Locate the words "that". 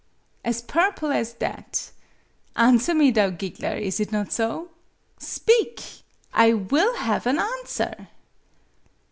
1.35-1.91